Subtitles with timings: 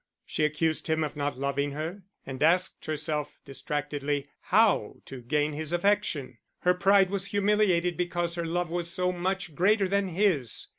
[0.25, 5.71] She accused him of not loving her, and asked herself distractedly how to gain his
[5.71, 10.69] affection; her pride was humiliated because her love was so much greater than his.